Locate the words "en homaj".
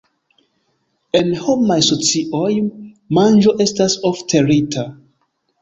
1.19-1.77